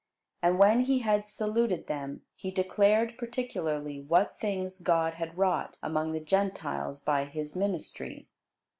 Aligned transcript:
And 0.41 0.57
when 0.57 0.79
he 0.85 1.01
had 1.05 1.27
saluted 1.27 1.85
them, 1.85 2.23
he 2.33 2.49
declared 2.49 3.19
particularly 3.19 3.99
what 3.99 4.39
things 4.39 4.79
God 4.79 5.13
had 5.13 5.37
wrought 5.37 5.77
among 5.83 6.11
the 6.11 6.19
Gentiles 6.19 6.99
by 6.99 7.25
his 7.25 7.55
ministry. 7.55 8.27